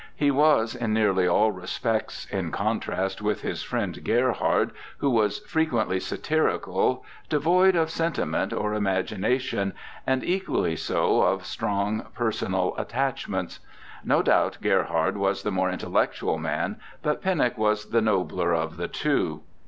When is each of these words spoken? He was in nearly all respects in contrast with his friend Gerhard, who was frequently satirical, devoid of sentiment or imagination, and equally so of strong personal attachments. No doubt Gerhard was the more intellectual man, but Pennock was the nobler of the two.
He 0.15 0.31
was 0.31 0.73
in 0.73 0.93
nearly 0.93 1.27
all 1.27 1.51
respects 1.51 2.25
in 2.31 2.51
contrast 2.51 3.21
with 3.21 3.41
his 3.43 3.61
friend 3.61 4.03
Gerhard, 4.03 4.71
who 4.97 5.11
was 5.11 5.41
frequently 5.45 5.99
satirical, 5.99 7.05
devoid 7.29 7.75
of 7.75 7.91
sentiment 7.91 8.51
or 8.51 8.73
imagination, 8.73 9.73
and 10.07 10.23
equally 10.23 10.75
so 10.75 11.21
of 11.21 11.45
strong 11.45 12.07
personal 12.15 12.73
attachments. 12.79 13.59
No 14.03 14.23
doubt 14.23 14.57
Gerhard 14.59 15.17
was 15.17 15.43
the 15.43 15.51
more 15.51 15.69
intellectual 15.69 16.39
man, 16.39 16.79
but 17.03 17.21
Pennock 17.21 17.55
was 17.55 17.91
the 17.91 18.01
nobler 18.01 18.55
of 18.55 18.77
the 18.77 18.87
two. 18.87 19.43